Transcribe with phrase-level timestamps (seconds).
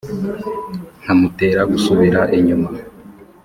[1.01, 2.69] Nkamutera gusubira inyuma